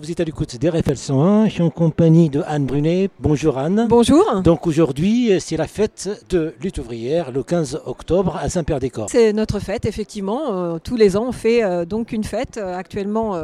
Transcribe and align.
vous 0.00 0.10
êtes 0.10 0.20
à 0.20 0.24
l'écoute 0.24 0.56
d'RFL 0.58 0.96
101, 0.96 1.46
je 1.48 1.52
suis 1.52 1.62
en 1.62 1.68
compagnie 1.68 2.30
de 2.30 2.42
Anne 2.46 2.64
Brunet. 2.64 3.10
Bonjour 3.20 3.58
Anne. 3.58 3.86
Bonjour. 3.90 4.40
Donc 4.42 4.66
aujourd'hui, 4.66 5.32
c'est 5.40 5.58
la 5.58 5.66
fête 5.66 6.24
de 6.30 6.54
lutte 6.62 6.78
ouvrière 6.78 7.30
le 7.32 7.42
15 7.42 7.82
octobre 7.84 8.38
à 8.40 8.48
Saint-Pierre-des-Corps. 8.48 9.08
C'est 9.10 9.34
notre 9.34 9.58
fête, 9.58 9.84
effectivement. 9.84 10.52
Euh, 10.54 10.78
tous 10.82 10.96
les 10.96 11.18
ans, 11.18 11.26
on 11.28 11.32
fait 11.32 11.62
euh, 11.62 11.84
donc 11.84 12.12
une 12.12 12.24
fête 12.24 12.56
euh, 12.56 12.74
actuellement 12.76 13.36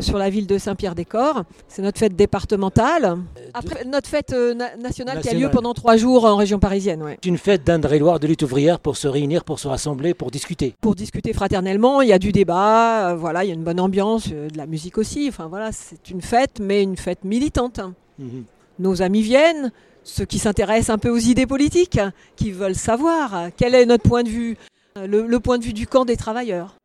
sur 0.00 0.18
la 0.18 0.30
ville 0.30 0.46
de 0.46 0.58
Saint-Pierre-des-Corps. 0.58 1.42
C'est 1.68 1.82
notre 1.82 1.98
fête 1.98 2.16
départementale. 2.16 3.18
Après 3.54 3.84
notre 3.84 4.08
fête 4.08 4.32
na- 4.32 4.76
nationale, 4.76 5.20
qui 5.20 5.28
a 5.28 5.34
lieu 5.34 5.50
pendant 5.50 5.74
trois 5.74 5.96
jours 5.96 6.24
en 6.24 6.36
région 6.36 6.58
parisienne. 6.58 7.02
ouais. 7.02 7.18
C'est 7.22 7.28
une 7.28 7.38
fête 7.38 7.64
d'Indre-et-Loire 7.64 8.18
de 8.20 8.26
lutte 8.26 8.42
ouvrière 8.42 8.80
pour 8.80 8.96
se 8.96 9.06
réunir, 9.06 9.44
pour 9.44 9.58
se 9.58 9.68
rassembler, 9.68 10.14
pour 10.14 10.30
discuter. 10.30 10.74
Pour 10.80 10.94
discuter 10.94 11.32
fraternellement, 11.32 12.02
il 12.02 12.08
y 12.08 12.12
a 12.12 12.18
du 12.18 12.32
débat, 12.32 13.14
voilà, 13.14 13.44
il 13.44 13.48
y 13.48 13.50
a 13.50 13.54
une 13.54 13.64
bonne 13.64 13.80
ambiance, 13.80 14.28
de 14.28 14.56
la 14.56 14.66
musique 14.66 14.98
aussi. 14.98 15.26
Enfin 15.28 15.46
voilà, 15.48 15.70
c'est 15.72 15.99
une 16.08 16.22
fête, 16.22 16.60
mais 16.60 16.82
une 16.82 16.96
fête 16.96 17.24
militante. 17.24 17.80
Mhm. 18.18 18.44
Nos 18.78 19.02
amis 19.02 19.22
viennent, 19.22 19.72
ceux 20.04 20.24
qui 20.24 20.38
s'intéressent 20.38 20.90
un 20.94 20.98
peu 20.98 21.10
aux 21.10 21.18
idées 21.18 21.46
politiques, 21.46 22.00
qui 22.36 22.50
veulent 22.52 22.74
savoir 22.74 23.48
quel 23.56 23.74
est 23.74 23.84
notre 23.84 24.08
point 24.08 24.22
de 24.22 24.28
vue, 24.30 24.56
le- 24.96 25.26
le 25.26 25.40
point 25.40 25.58
de 25.58 25.64
vue 25.64 25.72
du 25.74 25.86
camp 25.86 26.04
des 26.06 26.16
travailleurs. 26.16 26.76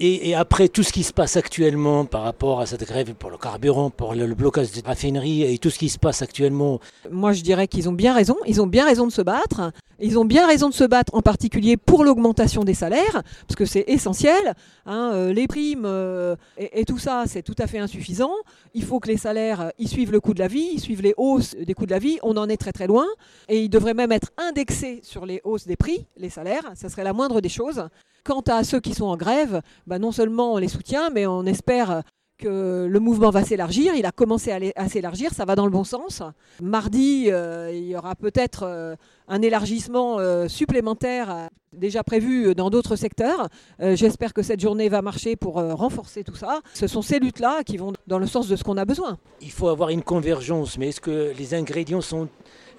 Et, 0.00 0.34
après 0.34 0.68
tout 0.68 0.82
ce 0.82 0.92
qui 0.92 1.02
se 1.04 1.12
passe 1.12 1.36
actuellement 1.36 2.04
par 2.04 2.22
rapport 2.22 2.60
à 2.60 2.66
cette 2.66 2.84
grève 2.84 3.14
pour 3.14 3.30
le 3.30 3.38
carburant, 3.38 3.90
pour 3.90 4.14
le, 4.14 4.26
blocage 4.34 4.72
des 4.72 4.80
raffineries 4.80 5.42
et 5.42 5.58
tout 5.58 5.70
ce 5.70 5.78
qui 5.78 5.88
se 5.88 5.98
passe 5.98 6.22
actuellement, 6.22 6.80
Moi, 7.10 7.32
je 7.32 7.42
dirais 7.42 7.68
qu'ils 7.68 7.88
ont 7.88 7.92
bien 7.92 8.12
raison. 8.12 8.36
Ils 8.46 8.60
ont 8.60 8.66
bien 8.66 8.84
raison 8.84 9.06
de 9.06 9.12
se 9.12 9.22
battre. 9.22 9.72
Ils 10.00 10.18
ont 10.18 10.24
bien 10.24 10.46
raison 10.46 10.68
de 10.68 10.74
se 10.74 10.82
battre, 10.82 11.14
en 11.14 11.22
particulier 11.22 11.76
pour 11.76 12.04
l'augmentation 12.04 12.64
des 12.64 12.74
salaires, 12.74 13.22
parce 13.46 13.54
que 13.56 13.64
c'est 13.64 13.84
essentiel. 13.86 14.54
hein, 14.86 15.12
euh, 15.14 15.32
les 15.32 15.46
primes 15.46 15.84
euh, 15.84 16.34
et, 16.58 16.80
et 16.80 16.84
tout 16.84 16.98
ça, 16.98 17.24
c'est 17.26 17.42
tout 17.42 17.54
à 17.58 17.68
fait 17.68 17.78
insuffisant. 17.78 18.32
Il 18.74 18.82
faut 18.82 18.98
que 18.98 19.08
les 19.08 19.16
salaires, 19.16 19.60
euh, 19.60 19.68
ils 19.78 19.88
suivent 19.88 20.10
le 20.10 20.20
coût 20.20 20.34
de 20.34 20.40
la 20.40 20.48
vie, 20.48 20.68
ils 20.74 20.80
suivent 20.80 21.02
les 21.02 21.14
hausses 21.16 21.54
des 21.54 21.74
coûts 21.74 21.86
de 21.86 21.92
la 21.92 22.00
vie. 22.00 22.18
On 22.22 22.36
en 22.36 22.48
est 22.48 22.56
très 22.56 22.72
très 22.72 22.88
loin. 22.88 23.06
Et 23.48 23.62
ils 23.62 23.68
devraient 23.68 23.94
même 23.94 24.10
être 24.10 24.32
indexés 24.36 25.00
sur 25.04 25.26
les 25.26 25.40
hausses 25.44 25.66
des 25.66 25.76
prix, 25.76 26.06
les 26.16 26.30
salaires. 26.30 26.72
Ça 26.74 26.88
serait 26.88 27.04
la 27.04 27.12
moindre 27.12 27.40
des 27.40 27.48
choses. 27.48 27.88
Quant 28.24 28.40
à 28.48 28.64
ceux 28.64 28.80
qui 28.80 28.94
sont 28.94 29.04
en 29.04 29.18
grève, 29.18 29.60
bah, 29.86 29.98
non 29.98 30.12
seulement 30.12 30.54
on 30.54 30.58
les 30.58 30.68
soutient, 30.68 31.10
mais 31.10 31.26
on 31.26 31.44
espère 31.44 32.02
que 32.38 32.86
le 32.90 33.00
mouvement 33.00 33.30
va 33.30 33.44
s'élargir. 33.44 33.94
Il 33.94 34.06
a 34.06 34.12
commencé 34.12 34.72
à 34.74 34.88
s'élargir, 34.88 35.32
ça 35.32 35.44
va 35.44 35.54
dans 35.54 35.64
le 35.64 35.70
bon 35.70 35.84
sens. 35.84 36.22
Mardi, 36.60 37.26
euh, 37.30 37.70
il 37.72 37.84
y 37.84 37.96
aura 37.96 38.14
peut-être 38.14 38.64
euh, 38.64 38.96
un 39.28 39.42
élargissement 39.42 40.18
euh, 40.18 40.48
supplémentaire 40.48 41.48
déjà 41.72 42.04
prévu 42.04 42.54
dans 42.54 42.70
d'autres 42.70 42.94
secteurs. 42.94 43.48
J'espère 43.80 44.32
que 44.32 44.42
cette 44.42 44.60
journée 44.60 44.88
va 44.88 45.02
marcher 45.02 45.34
pour 45.34 45.54
renforcer 45.54 46.22
tout 46.22 46.36
ça. 46.36 46.60
Ce 46.72 46.86
sont 46.86 47.02
ces 47.02 47.18
luttes-là 47.18 47.64
qui 47.64 47.78
vont 47.78 47.92
dans 48.06 48.20
le 48.20 48.28
sens 48.28 48.46
de 48.46 48.54
ce 48.54 48.62
qu'on 48.62 48.76
a 48.76 48.84
besoin. 48.84 49.18
il 49.40 49.50
faut 49.50 49.66
avoir 49.66 49.88
une 49.88 50.04
convergence. 50.04 50.78
Mais 50.78 50.90
est-ce 50.90 51.00
que 51.00 51.32
les 51.36 51.52
ingrédients 51.52 52.00
sont 52.00 52.28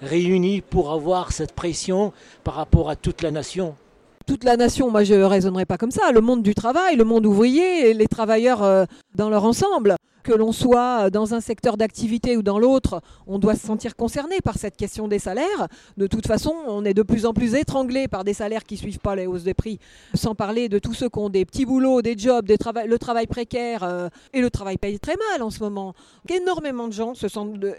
réunis 0.00 0.62
pour 0.62 0.92
avoir 0.92 1.32
cette 1.32 1.52
pression 1.52 2.14
par 2.42 2.54
rapport 2.54 2.88
à 2.88 2.96
toute 2.96 3.20
la 3.20 3.30
nation? 3.30 3.76
Toute 4.26 4.44
la 4.44 4.56
nation, 4.56 4.90
moi 4.90 5.04
je 5.04 5.14
ne 5.14 5.24
raisonnerai 5.24 5.64
pas 5.64 5.78
comme 5.78 5.90
ça, 5.92 6.12
le 6.12 6.20
monde 6.20 6.42
du 6.42 6.54
travail, 6.54 6.96
le 6.96 7.04
monde 7.04 7.24
ouvrier, 7.26 7.94
les 7.94 8.08
travailleurs 8.08 8.62
euh, 8.62 8.84
dans 9.14 9.30
leur 9.30 9.44
ensemble, 9.44 9.96
que 10.26 10.32
l'on 10.32 10.50
soit 10.50 11.08
dans 11.10 11.34
un 11.34 11.40
secteur 11.40 11.76
d'activité 11.76 12.36
ou 12.36 12.42
dans 12.42 12.58
l'autre, 12.58 13.00
on 13.28 13.38
doit 13.38 13.54
se 13.54 13.64
sentir 13.64 13.94
concerné 13.94 14.40
par 14.42 14.58
cette 14.58 14.76
question 14.76 15.06
des 15.06 15.20
salaires. 15.20 15.68
De 15.96 16.08
toute 16.08 16.26
façon, 16.26 16.52
on 16.66 16.84
est 16.84 16.94
de 16.94 17.02
plus 17.02 17.26
en 17.26 17.32
plus 17.32 17.54
étranglé 17.54 18.08
par 18.08 18.24
des 18.24 18.34
salaires 18.34 18.64
qui 18.64 18.74
ne 18.74 18.80
suivent 18.80 18.98
pas 18.98 19.14
les 19.14 19.28
hausses 19.28 19.44
des 19.44 19.54
prix, 19.54 19.78
sans 20.14 20.34
parler 20.34 20.68
de 20.68 20.80
tous 20.80 20.94
ceux 20.94 21.08
qui 21.08 21.18
ont 21.20 21.28
des 21.28 21.44
petits 21.44 21.64
boulots, 21.64 22.02
des 22.02 22.18
jobs, 22.18 22.44
des 22.44 22.56
le 22.86 22.98
travail 22.98 23.28
précaire, 23.28 23.84
euh, 23.84 24.08
et 24.32 24.40
le 24.40 24.50
travail 24.50 24.78
paye 24.78 24.98
très 24.98 25.14
mal 25.30 25.42
en 25.42 25.50
ce 25.50 25.60
moment. 25.60 25.94
Énormément 26.28 26.88
de 26.88 26.92
gens 26.92 27.12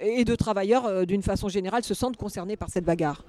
et 0.01 0.23
de 0.23 0.35
travailleurs, 0.35 0.85
euh, 0.85 1.03
d'une 1.03 1.23
façon 1.23 1.49
générale, 1.49 1.83
se 1.83 1.93
sentent 1.93 2.15
concernés 2.15 2.55
par 2.55 2.69
cette 2.69 2.85
bagarre. 2.85 3.25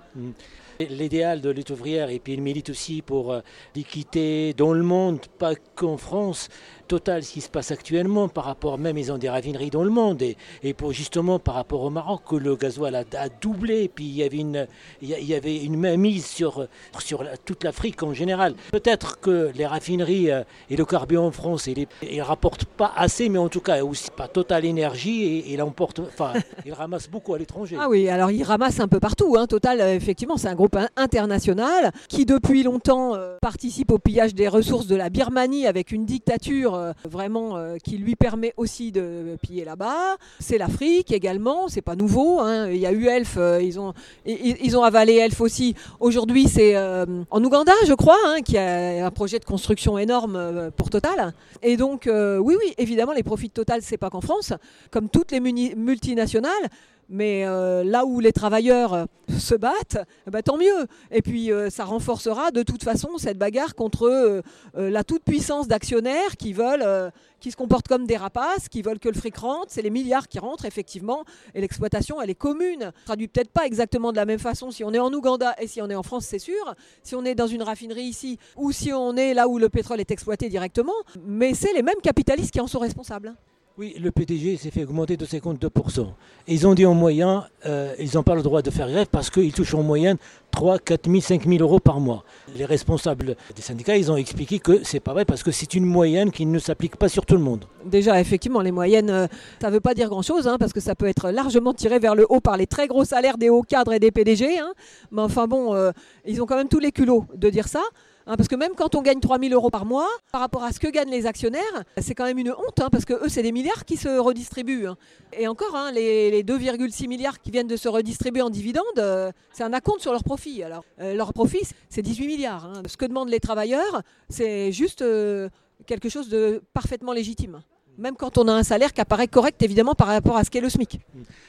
L'idéal 0.80 1.40
de 1.40 1.50
lutte 1.50 1.70
ouvrière, 1.70 2.08
et 2.10 2.20
puis 2.20 2.34
il 2.34 2.42
milite 2.42 2.70
aussi 2.70 3.02
pour 3.02 3.32
euh, 3.32 3.40
l'équité 3.74 4.54
dans 4.54 4.72
le 4.72 4.82
monde, 4.82 5.18
pas 5.38 5.54
qu'en 5.74 5.96
France. 5.96 6.48
Total, 6.86 7.22
ce 7.22 7.32
qui 7.32 7.40
se 7.42 7.50
passe 7.50 7.70
actuellement 7.70 8.28
par 8.28 8.44
rapport, 8.44 8.78
même 8.78 8.96
ils 8.96 9.12
ont 9.12 9.18
des 9.18 9.28
raffineries 9.28 9.68
dans 9.68 9.84
le 9.84 9.90
monde, 9.90 10.22
et, 10.22 10.36
et 10.62 10.72
pour 10.72 10.92
justement 10.92 11.38
par 11.38 11.54
rapport 11.56 11.82
au 11.82 11.90
Maroc, 11.90 12.22
que 12.30 12.36
le 12.36 12.56
gasoil 12.56 12.94
a, 12.94 13.04
a 13.18 13.28
doublé, 13.28 13.82
et 13.82 13.88
puis 13.88 14.04
il 14.06 14.14
y 14.16 14.22
avait 14.22 14.38
une, 14.38 14.66
il 15.02 15.10
y 15.10 15.34
avait 15.34 15.62
une 15.64 15.76
mainmise 15.76 16.24
sur, 16.24 16.66
sur 16.98 17.22
la- 17.24 17.36
toute 17.36 17.64
l'Afrique 17.64 18.02
en 18.02 18.14
général. 18.14 18.54
Peut-être 18.72 19.20
que 19.20 19.50
les 19.54 19.66
raffineries 19.66 20.30
euh, 20.30 20.44
et 20.70 20.76
le 20.76 20.84
carburant 20.86 21.26
en 21.26 21.30
France, 21.30 21.66
ils 21.66 21.86
ne 22.16 22.22
rapportent 22.22 22.64
pas 22.64 22.92
assez, 22.96 23.28
mais 23.28 23.38
en 23.38 23.48
tout 23.50 23.60
cas 23.60 23.84
aussi 23.84 24.10
pas 24.16 24.28
Total 24.28 24.64
Énergie, 24.64 25.24
et 25.24 25.52
il 25.52 25.60
emporte, 25.60 25.98
enfin, 26.00 26.32
il 26.64 26.72
ramasse 26.72 27.10
beaucoup 27.10 27.34
à 27.34 27.38
l'étranger. 27.38 27.76
Ah 27.78 27.88
oui, 27.90 28.08
alors 28.08 28.30
il 28.30 28.42
ramasse 28.44 28.80
un 28.80 28.88
peu 28.88 29.00
partout. 29.00 29.36
Hein. 29.38 29.46
Total, 29.46 29.78
euh, 29.82 29.94
effectivement, 29.94 30.38
c'est 30.38 30.48
un 30.48 30.54
international 30.96 31.92
qui 32.08 32.24
depuis 32.26 32.62
longtemps 32.62 33.14
euh, 33.14 33.36
participe 33.40 33.90
au 33.92 33.98
pillage 33.98 34.34
des 34.34 34.48
ressources 34.48 34.86
de 34.86 34.96
la 34.96 35.10
Birmanie 35.10 35.66
avec 35.66 35.92
une 35.92 36.04
dictature 36.04 36.74
euh, 36.74 36.92
vraiment 37.08 37.56
euh, 37.56 37.76
qui 37.82 37.98
lui 37.98 38.16
permet 38.16 38.54
aussi 38.56 38.92
de 38.92 39.36
piller 39.42 39.64
là-bas. 39.64 40.16
C'est 40.40 40.58
l'Afrique 40.58 41.12
également, 41.12 41.68
c'est 41.68 41.82
pas 41.82 41.96
nouveau. 41.96 42.40
hein. 42.40 42.68
Il 42.70 42.78
y 42.78 42.86
a 42.86 42.92
eu 42.92 43.06
Elf, 43.06 43.38
ils, 43.60 43.78
ont, 43.80 43.92
ils, 44.26 44.76
ont 44.76 44.82
avalé 44.82 45.14
Elf 45.14 45.40
aussi. 45.40 45.74
Aujourd'hui, 46.00 46.48
c'est 46.48 46.76
en 46.76 47.44
Ouganda, 47.44 47.72
je 47.86 47.94
crois, 47.94 48.18
hein, 48.26 48.40
qui 48.44 48.58
a 48.58 49.06
un 49.06 49.10
projet 49.10 49.38
de 49.38 49.44
construction 49.44 49.98
énorme 49.98 50.70
pour 50.76 50.90
Total. 50.90 51.32
Et 51.62 51.76
donc, 51.76 52.08
oui, 52.08 52.54
oui, 52.58 52.74
évidemment, 52.78 53.12
les 53.12 53.22
profits 53.22 53.48
de 53.48 53.52
Total, 53.52 53.80
c'est 53.82 53.96
pas 53.96 54.10
qu'en 54.10 54.20
France, 54.20 54.52
comme 54.90 55.08
toutes 55.08 55.32
les 55.32 55.40
multinationales. 55.40 56.68
Mais 57.08 57.44
euh, 57.46 57.84
là 57.84 58.04
où 58.04 58.20
les 58.20 58.32
travailleurs 58.32 58.92
euh, 58.92 59.04
se 59.38 59.54
battent, 59.54 59.98
ben, 60.26 60.42
tant 60.42 60.58
mieux. 60.58 60.86
Et 61.10 61.22
puis 61.22 61.50
euh, 61.50 61.70
ça 61.70 61.84
renforcera 61.84 62.50
de 62.50 62.62
toute 62.62 62.84
façon 62.84 63.16
cette 63.16 63.38
bagarre 63.38 63.74
contre 63.74 64.42
la 64.74 65.04
toute-puissance 65.04 65.68
d'actionnaires 65.68 66.36
qui 66.36 66.52
veulent, 66.52 67.10
qui 67.40 67.50
se 67.50 67.56
comportent 67.56 67.88
comme 67.88 68.06
des 68.06 68.16
rapaces, 68.16 68.68
qui 68.68 68.82
veulent 68.82 68.98
que 68.98 69.08
le 69.08 69.14
fric 69.14 69.36
rentre. 69.36 69.66
C'est 69.68 69.82
les 69.82 69.90
milliards 69.90 70.28
qui 70.28 70.38
rentrent 70.38 70.64
effectivement. 70.64 71.24
Et 71.54 71.60
l'exploitation, 71.60 72.20
elle 72.20 72.30
est 72.30 72.34
commune. 72.34 72.80
Ça 72.80 72.92
traduit 73.06 73.28
peut-être 73.28 73.50
pas 73.50 73.64
exactement 73.64 74.12
de 74.12 74.16
la 74.16 74.24
même 74.24 74.38
façon 74.38 74.70
si 74.70 74.84
on 74.84 74.92
est 74.92 74.98
en 74.98 75.12
Ouganda 75.12 75.54
et 75.60 75.66
si 75.66 75.80
on 75.80 75.88
est 75.88 75.94
en 75.94 76.02
France, 76.02 76.26
c'est 76.26 76.38
sûr. 76.38 76.74
Si 77.02 77.14
on 77.14 77.24
est 77.24 77.34
dans 77.34 77.46
une 77.46 77.62
raffinerie 77.62 78.04
ici 78.04 78.38
ou 78.56 78.72
si 78.72 78.92
on 78.92 79.16
est 79.16 79.34
là 79.34 79.48
où 79.48 79.58
le 79.58 79.68
pétrole 79.68 80.00
est 80.00 80.10
exploité 80.10 80.48
directement. 80.48 80.94
Mais 81.24 81.54
c'est 81.54 81.72
les 81.72 81.82
mêmes 81.82 82.00
capitalistes 82.02 82.52
qui 82.52 82.60
en 82.60 82.66
sont 82.66 82.80
responsables. 82.80 83.34
Oui, 83.78 83.94
le 84.02 84.10
PDG 84.10 84.56
s'est 84.56 84.72
fait 84.72 84.82
augmenter 84.82 85.16
de 85.16 85.24
52%. 85.24 86.00
Et 86.48 86.52
ils 86.52 86.66
ont 86.66 86.74
dit 86.74 86.84
en 86.84 86.94
moyen, 86.94 87.46
euh, 87.64 87.94
ils 88.00 88.10
n'ont 88.16 88.24
pas 88.24 88.34
le 88.34 88.42
droit 88.42 88.60
de 88.60 88.70
faire 88.70 88.88
grève 88.88 89.06
parce 89.08 89.30
qu'ils 89.30 89.52
touchent 89.52 89.74
en 89.74 89.84
moyenne 89.84 90.16
3, 90.50 90.80
4 90.80 91.08
000, 91.08 91.20
5 91.20 91.46
000 91.46 91.58
euros 91.60 91.78
par 91.78 92.00
mois. 92.00 92.24
Les 92.56 92.64
responsables 92.64 93.36
des 93.54 93.62
syndicats, 93.62 93.96
ils 93.96 94.10
ont 94.10 94.16
expliqué 94.16 94.58
que 94.58 94.82
c'est 94.82 94.98
pas 94.98 95.12
vrai 95.12 95.24
parce 95.24 95.44
que 95.44 95.52
c'est 95.52 95.74
une 95.74 95.84
moyenne 95.84 96.32
qui 96.32 96.44
ne 96.44 96.58
s'applique 96.58 96.96
pas 96.96 97.08
sur 97.08 97.24
tout 97.24 97.36
le 97.36 97.40
monde. 97.40 97.66
Déjà, 97.84 98.20
effectivement, 98.20 98.62
les 98.62 98.72
moyennes, 98.72 99.10
euh, 99.10 99.28
ça 99.62 99.68
ne 99.68 99.74
veut 99.74 99.80
pas 99.80 99.94
dire 99.94 100.08
grand-chose, 100.08 100.48
hein, 100.48 100.56
parce 100.58 100.72
que 100.72 100.80
ça 100.80 100.96
peut 100.96 101.06
être 101.06 101.30
largement 101.30 101.72
tiré 101.72 102.00
vers 102.00 102.16
le 102.16 102.26
haut 102.28 102.40
par 102.40 102.56
les 102.56 102.66
très 102.66 102.88
gros 102.88 103.04
salaires 103.04 103.38
des 103.38 103.48
hauts 103.48 103.62
cadres 103.62 103.92
et 103.92 104.00
des 104.00 104.10
PDG. 104.10 104.58
hein. 104.58 104.72
Mais 105.12 105.22
enfin 105.22 105.46
bon, 105.46 105.72
euh, 105.76 105.92
ils 106.26 106.42
ont 106.42 106.46
quand 106.46 106.56
même 106.56 106.68
tous 106.68 106.80
les 106.80 106.90
culots 106.90 107.26
de 107.36 107.48
dire 107.48 107.68
ça. 107.68 107.82
Hein, 108.28 108.36
parce 108.36 108.48
que 108.48 108.54
même 108.54 108.72
quand 108.76 108.94
on 108.94 109.02
gagne 109.02 109.18
3 109.18 109.38
000 109.40 109.52
euros 109.52 109.70
par 109.70 109.84
mois, 109.84 110.08
par 110.30 110.40
rapport 110.40 110.62
à 110.62 110.70
ce 110.72 110.78
que 110.78 110.86
gagnent 110.88 111.10
les 111.10 111.26
actionnaires, 111.26 111.62
c'est 112.00 112.14
quand 112.14 112.24
même 112.24 112.38
une 112.38 112.50
honte, 112.52 112.80
hein, 112.80 112.88
parce 112.92 113.04
que 113.04 113.14
eux, 113.14 113.28
c'est 113.28 113.42
des 113.42 113.50
milliards 113.52 113.84
qui 113.84 113.96
se 113.96 114.08
redistribuent. 114.18 114.86
hein. 114.86 114.96
Et 115.32 115.48
encore, 115.48 115.76
les, 115.92 116.30
les 116.30 116.44
2,6 116.44 117.08
milliards 117.08 117.40
qui 117.40 117.50
viennent 117.50 117.66
de 117.66 117.76
se 117.76 117.88
redistribuer 117.88 118.42
en 118.42 118.50
dividendes, 118.50 118.84
euh, 118.98 119.32
c'est 119.52 119.64
un 119.64 119.72
acompte 119.72 120.00
sur 120.02 120.12
leur 120.12 120.22
profit. 120.22 120.62
Alors, 120.62 120.84
euh, 121.00 121.14
leur 121.14 121.32
profit, 121.32 121.66
c'est 121.88 122.02
18 122.02 122.26
milliards. 122.26 122.70
Ce 122.86 122.96
que 122.96 123.06
demandent 123.06 123.30
les 123.30 123.40
travailleurs, 123.40 124.02
c'est 124.28 124.70
juste 124.72 125.02
euh, 125.02 125.48
quelque 125.86 126.08
chose 126.08 126.28
de 126.28 126.62
parfaitement 126.72 127.12
légitime. 127.12 127.60
Même 127.98 128.14
quand 128.14 128.38
on 128.38 128.46
a 128.46 128.52
un 128.52 128.62
salaire 128.62 128.92
qui 128.92 129.00
apparaît 129.00 129.26
correct, 129.26 129.60
évidemment, 129.60 129.94
par 129.96 130.06
rapport 130.06 130.36
à 130.36 130.44
ce 130.44 130.50
qu'est 130.50 130.60
le 130.60 130.68
SMIC. 130.70 131.00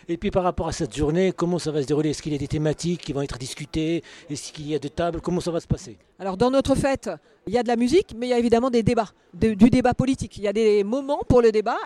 Et 0.08 0.18
puis 0.18 0.32
par 0.32 0.42
rapport 0.44 0.68
à 0.68 0.72
cette 0.72 0.96
journée, 0.98 1.32
comment 1.32 1.60
ça 1.60 1.70
va 1.72 1.80
se 1.84 1.86
dérouler? 1.88 2.10
Est-ce 2.10 2.24
qu'il 2.24 2.32
y 2.32 2.36
a 2.36 2.40
des 2.40 2.48
thématiques 2.48 3.02
qui 3.02 3.14
vont 3.14 3.22
être 3.22 3.38
discutées? 3.38 4.04
Est-ce 4.32 4.52
qu'il 4.52 4.68
y 4.68 4.74
a 4.74 4.80
des 4.80 4.90
tables? 4.90 5.22
Comment 5.22 5.42
ça 5.42 5.52
va 5.52 5.60
se 5.60 5.68
passer? 5.68 5.98
Alors, 6.18 6.38
dans 6.38 6.50
notre 6.50 6.74
fête, 6.74 7.12
il 7.46 7.54
y 7.54 7.58
a 7.60 7.62
de 7.64 7.68
la 7.68 7.76
musique, 7.76 8.16
mais 8.18 8.26
il 8.26 8.30
y 8.32 8.34
a 8.34 8.40
évidemment 8.40 8.72
des 8.72 8.82
débats, 8.82 9.10
de- 9.36 9.54
du 9.54 9.70
débat 9.70 9.94
politique. 9.94 10.38
Il 10.38 10.44
y 10.44 10.48
a 10.48 10.54
des 10.54 10.84
moments 10.84 11.20
pour 11.30 11.44
le 11.44 11.52
débat. 11.52 11.78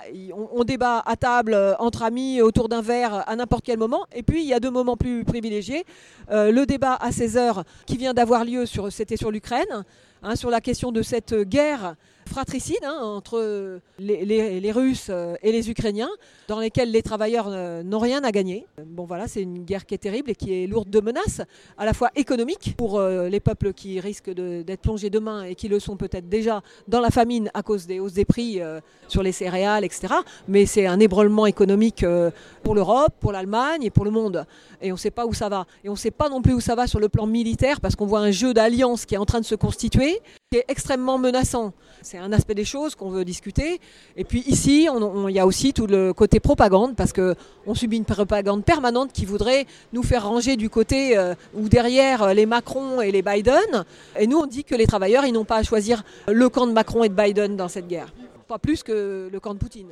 On 0.55 0.63
débat 0.63 1.03
à 1.05 1.17
table, 1.17 1.53
euh, 1.53 1.75
entre 1.79 2.01
amis, 2.03 2.41
autour 2.41 2.69
d'un 2.69 2.81
verre, 2.81 3.27
à 3.29 3.35
n'importe 3.35 3.65
quel 3.65 3.77
moment. 3.77 4.05
Et 4.15 4.23
puis, 4.23 4.43
il 4.43 4.47
y 4.47 4.53
a 4.53 4.61
deux 4.61 4.71
moments 4.71 4.95
plus 4.95 5.25
privilégiés. 5.25 5.83
Euh, 6.31 6.51
le 6.53 6.65
débat 6.65 6.93
à 6.93 7.11
16h 7.11 7.63
qui 7.85 7.97
vient 7.97 8.13
d'avoir 8.13 8.45
lieu, 8.45 8.65
sur, 8.65 8.89
c'était 8.93 9.17
sur 9.17 9.29
l'Ukraine, 9.29 9.83
hein, 10.23 10.37
sur 10.37 10.49
la 10.49 10.61
question 10.61 10.93
de 10.93 11.01
cette 11.01 11.35
guerre 11.35 11.95
fratricide 12.27 12.83
hein, 12.83 12.99
entre 13.01 13.79
les, 13.99 14.25
les- 14.25 14.71
Russes 14.71 15.07
euh, 15.09 15.35
et 15.43 15.51
les 15.51 15.69
Ukrainiens, 15.69 16.09
dans 16.47 16.59
lesquels 16.59 16.89
les 16.91 17.03
travailleurs 17.03 17.47
euh, 17.49 17.83
n'ont 17.83 17.99
rien 17.99 18.23
à 18.23 18.31
gagner. 18.31 18.65
Bon 18.85 19.05
voilà, 19.05 19.27
c'est 19.27 19.41
une 19.41 19.63
guerre 19.63 19.85
qui 19.85 19.93
est 19.93 19.99
terrible 19.99 20.31
et 20.31 20.35
qui 20.35 20.63
est 20.63 20.67
lourde 20.67 20.89
de 20.89 20.99
menaces, 20.99 21.41
à 21.77 21.85
la 21.85 21.93
fois 21.93 22.09
économiques 22.15 22.73
pour 22.75 22.97
euh, 22.99 23.29
les 23.29 23.39
peuples 23.39 23.73
qui 23.73 23.99
risquent 23.99 24.31
d'être 24.31 24.81
plongés 24.81 25.09
demain 25.11 25.43
et 25.43 25.53
qui 25.55 25.67
le 25.67 25.79
sont 25.79 25.95
peut-être 25.95 26.27
déjà 26.27 26.61
dans 26.87 27.01
la 27.01 27.11
famine 27.11 27.51
à 27.53 27.61
cause 27.61 27.85
des 27.85 27.99
hausses 27.99 28.13
des 28.13 28.25
prix 28.25 28.59
euh, 28.61 28.79
sur 29.07 29.21
les 29.21 29.31
céréales, 29.31 29.83
etc. 29.83 30.13
Mais 30.47 30.65
c'est 30.65 30.87
un 30.87 30.99
ébranlement 30.99 31.45
économique 31.45 32.03
euh, 32.03 32.31
pour 32.63 32.73
l'Europe, 32.73 33.13
pour 33.19 33.31
l'Allemagne 33.31 33.83
et 33.83 33.89
pour 33.91 34.05
le 34.05 34.11
monde. 34.11 34.45
Et 34.81 34.91
on 34.91 34.95
ne 34.95 34.99
sait 34.99 35.11
pas 35.11 35.25
où 35.27 35.33
ça 35.33 35.49
va. 35.49 35.65
Et 35.83 35.89
on 35.89 35.93
ne 35.93 35.97
sait 35.97 36.11
pas 36.11 36.29
non 36.29 36.41
plus 36.41 36.53
où 36.53 36.59
ça 36.61 36.73
va 36.75 36.87
sur 36.87 36.99
le 36.99 37.09
plan 37.09 37.27
militaire 37.27 37.79
parce 37.79 37.95
qu'on 37.95 38.05
voit 38.07 38.19
un 38.21 38.31
jeu 38.31 38.53
d'alliance 38.53 39.05
qui 39.05 39.13
est 39.15 39.19
en 39.19 39.25
train 39.25 39.39
de 39.39 39.45
se 39.45 39.55
constituer, 39.55 40.19
qui 40.51 40.57
est 40.57 40.65
extrêmement 40.67 41.17
menaçant. 41.19 41.73
C'est 42.13 42.19
un 42.19 42.31
aspect 42.31 42.53
des 42.53 42.63
choses 42.63 42.93
qu'on 42.93 43.09
veut 43.09 43.25
discuter. 43.25 43.79
Et 44.15 44.23
puis 44.23 44.43
ici, 44.45 44.87
il 44.87 45.31
y 45.31 45.39
a 45.39 45.47
aussi 45.47 45.73
tout 45.73 45.87
le 45.87 46.13
côté 46.13 46.39
propagande 46.39 46.95
parce 46.95 47.11
qu'on 47.11 47.73
subit 47.73 47.97
une 47.97 48.05
propagande 48.05 48.63
permanente 48.63 49.11
qui 49.11 49.25
voudrait 49.25 49.65
nous 49.93 50.03
faire 50.03 50.27
ranger 50.27 50.55
du 50.55 50.69
côté 50.69 51.17
euh, 51.17 51.33
ou 51.55 51.69
derrière 51.69 52.35
les 52.35 52.45
Macron 52.45 53.01
et 53.01 53.11
les 53.11 53.23
Biden. 53.23 53.83
Et 54.19 54.27
nous, 54.27 54.37
on 54.37 54.45
dit 54.45 54.63
que 54.63 54.75
les 54.75 54.85
travailleurs, 54.85 55.25
ils 55.25 55.31
n'ont 55.31 55.43
pas 55.43 55.57
à 55.57 55.63
choisir 55.63 56.03
le 56.27 56.49
camp 56.49 56.67
de 56.67 56.71
Macron 56.71 57.03
et 57.03 57.09
de 57.09 57.15
Biden 57.15 57.57
dans 57.57 57.67
cette 57.67 57.87
guerre. 57.87 58.13
Pas 58.47 58.59
plus 58.59 58.83
que 58.83 59.27
le 59.33 59.39
camp 59.39 59.55
de 59.55 59.59
Poutine. 59.59 59.89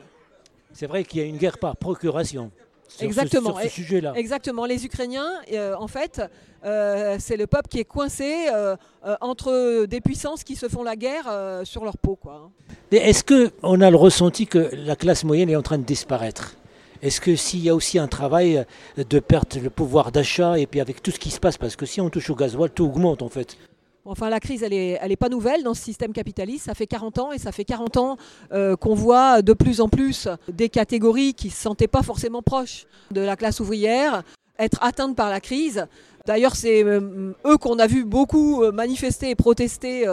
C'est 0.74 0.86
vrai 0.86 1.04
qu'il 1.04 1.22
y 1.22 1.24
a 1.24 1.26
une 1.26 1.38
guerre 1.38 1.58
par 1.58 1.76
procuration. 1.76 2.52
Exactement. 3.00 3.58
Ce, 3.62 3.70
sujet-là. 3.70 4.14
Exactement. 4.16 4.66
Les 4.66 4.86
Ukrainiens, 4.86 5.32
euh, 5.52 5.76
en 5.78 5.88
fait, 5.88 6.22
euh, 6.64 7.18
c'est 7.20 7.38
le 7.38 7.48
peuple 7.48 7.68
qui 7.70 7.80
est 7.80 7.86
coincé 7.86 8.48
euh, 8.54 8.76
entre 9.22 9.86
des 9.86 10.02
puissances 10.02 10.44
qui 10.44 10.56
se 10.56 10.68
font 10.68 10.84
la 10.84 10.96
guerre 10.96 11.26
sur 11.64 11.84
leur 11.84 11.98
peau. 11.98 12.16
Quoi. 12.16 12.52
Est-ce 12.92 13.24
qu'on 13.24 13.82
a 13.82 13.90
le 13.90 13.98
ressenti 13.98 14.48
que 14.48 14.70
la 14.74 14.96
classe 14.96 15.24
moyenne 15.24 15.50
est 15.50 15.56
en 15.56 15.62
train 15.62 15.78
de 15.78 15.84
disparaître? 15.84 16.56
Est-ce 17.02 17.20
que 17.20 17.36
s'il 17.36 17.62
y 17.62 17.70
a 17.70 17.74
aussi 17.74 17.98
un 17.98 18.08
travail 18.08 18.64
de 18.98 19.20
perte 19.20 19.58
de 19.58 19.70
pouvoir 19.70 20.12
d'achat 20.12 20.60
et 20.60 20.68
puis 20.68 20.80
avec 20.80 21.02
tout 21.02 21.10
ce 21.10 21.18
qui 21.18 21.32
se 21.32 21.40
passe, 21.40 21.58
parce 21.58 21.76
que 21.76 21.88
si 21.88 22.00
on 22.00 22.12
touche 22.12 22.30
au 22.30 22.36
gasoil, 22.36 22.70
tout 22.70 22.86
augmente 22.86 23.24
en 23.24 23.30
fait. 23.30 23.58
Enfin, 24.06 24.30
la 24.30 24.40
crise, 24.40 24.64
elle 24.64 24.72
n'est 24.72 24.94
est 24.94 25.16
pas 25.16 25.30
nouvelle 25.30 25.64
dans 25.64 25.76
ce 25.76 25.84
système 25.84 26.12
capitaliste. 26.12 26.66
Ça 26.66 26.74
fait 26.74 26.88
40 26.88 27.20
ans 27.20 27.32
et 27.32 27.38
ça 27.38 27.52
fait 27.52 27.66
40 27.66 27.98
ans 27.98 28.18
euh, 28.52 28.76
qu'on 28.76 28.96
voit 28.96 29.44
de 29.44 29.54
plus 29.54 29.80
en 29.80 29.90
plus 29.90 30.28
des 30.48 30.70
catégories 30.70 31.36
qui 31.36 31.48
ne 31.48 31.52
se 31.52 31.62
sentaient 31.62 31.88
pas 31.88 32.02
forcément 32.02 32.42
proches 32.42 32.86
de 33.12 33.22
la 33.22 33.36
classe 33.36 33.60
ouvrière 33.60 34.24
être 34.58 34.80
atteintes 34.84 35.16
par 35.16 35.30
la 35.30 35.40
crise. 35.40 35.86
D'ailleurs, 36.26 36.56
c'est 36.56 36.84
euh, 36.84 37.34
eux 37.46 37.58
qu'on 37.58 37.78
a 37.80 37.88
vu 37.88 38.04
beaucoup 38.04 38.64
euh, 38.64 38.72
manifester 38.72 39.30
et 39.30 39.36
protester 39.36 40.08